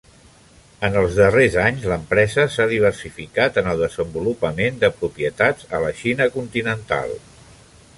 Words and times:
En 0.87 0.95
els 1.01 1.17
darrers 1.19 1.57
anys, 1.63 1.85
l'empresa 1.91 2.47
s'ha 2.55 2.67
diversificat 2.73 3.61
en 3.63 3.71
el 3.75 3.85
desenvolupament 3.85 4.83
de 4.87 4.93
propietats 5.03 5.73
a 5.79 5.87
la 5.89 5.97
Xina 6.03 6.33
continental. 6.41 7.19